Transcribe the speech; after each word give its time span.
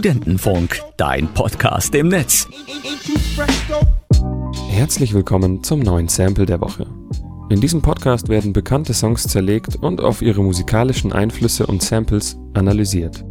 Studentenfunk, 0.00 0.80
dein 0.96 1.28
Podcast 1.34 1.94
im 1.94 2.08
Netz. 2.08 2.48
Herzlich 4.70 5.12
willkommen 5.12 5.62
zum 5.62 5.80
neuen 5.80 6.08
Sample 6.08 6.46
der 6.46 6.62
Woche. 6.62 6.86
In 7.50 7.60
diesem 7.60 7.82
Podcast 7.82 8.30
werden 8.30 8.54
bekannte 8.54 8.94
Songs 8.94 9.24
zerlegt 9.24 9.76
und 9.76 10.00
auf 10.00 10.22
ihre 10.22 10.42
musikalischen 10.42 11.12
Einflüsse 11.12 11.66
und 11.66 11.82
Samples 11.82 12.38
analysiert. 12.54 13.22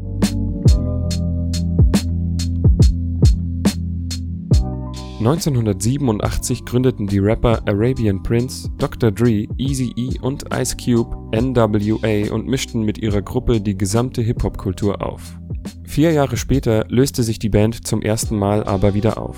(1987) 5.17 6.65
gründeten 6.65 7.07
die 7.07 7.17
Rapper 7.17 7.63
Arabian 7.67 8.21
Prince, 8.21 8.69
Dr. 8.77 9.09
Dre, 9.09 9.47
Eazy-E 9.57 10.19
und 10.21 10.45
Ice 10.53 10.77
Cube 10.77 11.17
NWA 11.35 12.31
und 12.31 12.45
mischten 12.45 12.83
mit 12.83 12.99
ihrer 12.99 13.23
Gruppe 13.23 13.59
die 13.59 13.75
gesamte 13.75 14.21
Hip-Hop-Kultur 14.21 15.01
auf. 15.01 15.39
Vier 15.89 16.11
Jahre 16.11 16.37
später 16.37 16.85
löste 16.87 17.23
sich 17.23 17.39
die 17.39 17.49
Band 17.49 17.87
zum 17.87 18.03
ersten 18.03 18.37
Mal 18.37 18.63
aber 18.63 18.93
wieder 18.93 19.17
auf. 19.17 19.35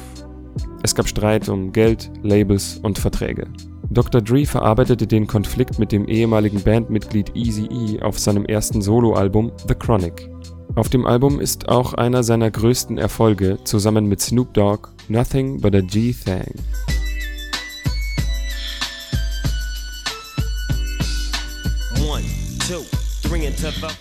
Es 0.83 0.93
gab 0.93 1.07
Streit 1.07 1.47
um 1.47 1.71
Geld, 1.71 2.11
Labels 2.23 2.77
und 2.83 2.99
Verträge. 2.99 3.47
Dr. 3.89 4.19
Dre 4.21 4.45
verarbeitete 4.45 5.07
den 5.07 5.27
Konflikt 5.27 5.79
mit 5.79 5.93
dem 5.93 6.09
ehemaligen 6.09 6.61
Bandmitglied 6.61 7.37
Eazy-E 7.37 8.01
auf 8.01 8.19
seinem 8.19 8.43
ersten 8.43 8.81
Soloalbum 8.81 9.53
The 9.65 9.75
Chronic. 9.75 10.29
Auf 10.75 10.89
dem 10.89 11.07
Album 11.07 11.39
ist 11.39 11.69
auch 11.69 11.93
einer 11.93 12.21
seiner 12.21 12.51
größten 12.51 12.97
Erfolge 12.97 13.57
zusammen 13.63 14.07
mit 14.07 14.19
Snoop 14.19 14.53
Dogg 14.53 14.89
Nothing 15.07 15.61
But 15.61 15.73
a 15.75 15.79
G-Thang. 15.79 16.51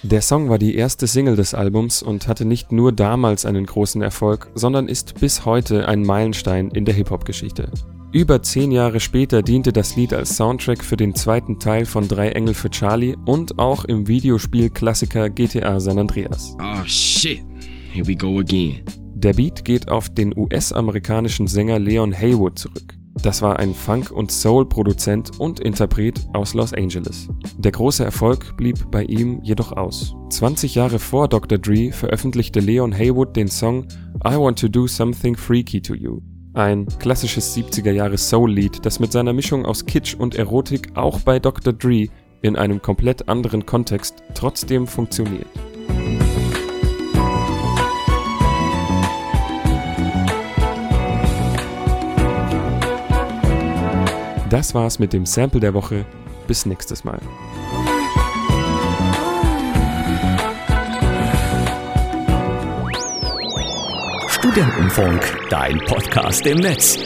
Der 0.02 0.22
Song 0.22 0.48
war 0.48 0.58
die 0.58 0.74
erste 0.74 1.06
Single 1.06 1.36
des 1.36 1.54
Albums 1.54 2.02
und 2.02 2.26
hatte 2.26 2.44
nicht 2.44 2.72
nur 2.72 2.90
damals 2.90 3.46
einen 3.46 3.64
großen 3.64 4.02
Erfolg, 4.02 4.50
sondern 4.54 4.88
ist 4.88 5.20
bis 5.20 5.44
heute 5.44 5.86
ein 5.86 6.02
Meilenstein 6.02 6.70
in 6.70 6.84
der 6.84 6.94
Hip-Hop-Geschichte. 6.94 7.70
Über 8.12 8.42
zehn 8.42 8.72
Jahre 8.72 8.98
später 8.98 9.42
diente 9.42 9.72
das 9.72 9.94
Lied 9.94 10.12
als 10.12 10.36
Soundtrack 10.36 10.82
für 10.82 10.96
den 10.96 11.14
zweiten 11.14 11.60
Teil 11.60 11.86
von 11.86 12.08
Drei 12.08 12.30
Engel 12.30 12.54
für 12.54 12.70
Charlie 12.70 13.14
und 13.24 13.58
auch 13.60 13.84
im 13.84 14.08
Videospiel-Klassiker 14.08 15.30
GTA 15.30 15.78
San 15.78 16.00
Andreas. 16.00 16.56
Oh 16.60 16.84
shit, 16.86 17.40
here 17.92 18.06
we 18.06 18.16
go 18.16 18.40
again. 18.40 18.82
Der 19.14 19.34
Beat 19.34 19.64
geht 19.64 19.88
auf 19.88 20.08
den 20.08 20.36
US-amerikanischen 20.36 21.46
Sänger 21.46 21.78
Leon 21.78 22.12
Haywood 22.12 22.58
zurück. 22.58 22.99
Das 23.22 23.42
war 23.42 23.58
ein 23.58 23.74
Funk- 23.74 24.10
und 24.10 24.32
Soul-Produzent 24.32 25.38
und 25.38 25.60
Interpret 25.60 26.26
aus 26.32 26.54
Los 26.54 26.72
Angeles. 26.72 27.28
Der 27.58 27.70
große 27.70 28.02
Erfolg 28.02 28.56
blieb 28.56 28.90
bei 28.90 29.04
ihm 29.04 29.42
jedoch 29.42 29.72
aus. 29.72 30.14
20 30.30 30.74
Jahre 30.74 30.98
vor 30.98 31.28
Dr. 31.28 31.58
Dre 31.58 31.92
veröffentlichte 31.92 32.60
Leon 32.60 32.96
Haywood 32.96 33.36
den 33.36 33.48
Song 33.48 33.86
I 34.26 34.36
Want 34.36 34.58
to 34.60 34.68
Do 34.68 34.86
Something 34.86 35.36
Freaky 35.36 35.82
to 35.82 35.94
You. 35.94 36.20
Ein 36.54 36.86
klassisches 36.98 37.54
70er 37.54 37.92
Jahre 37.92 38.16
Soul-Lied, 38.16 38.86
das 38.86 39.00
mit 39.00 39.12
seiner 39.12 39.34
Mischung 39.34 39.66
aus 39.66 39.84
Kitsch 39.84 40.14
und 40.14 40.34
Erotik 40.34 40.96
auch 40.96 41.20
bei 41.20 41.38
Dr. 41.38 41.74
Dre 41.74 42.08
in 42.40 42.56
einem 42.56 42.80
komplett 42.80 43.28
anderen 43.28 43.66
Kontext 43.66 44.22
trotzdem 44.32 44.86
funktioniert. 44.86 45.46
Das 54.50 54.74
war's 54.74 54.98
mit 54.98 55.12
dem 55.12 55.26
Sample 55.26 55.60
der 55.60 55.74
Woche. 55.74 56.04
Bis 56.48 56.66
nächstes 56.66 57.04
Mal. 57.04 57.20
Studentenfunk, 64.28 65.38
dein 65.50 65.78
Podcast 65.86 66.44
im 66.46 66.58
Netz. 66.58 66.98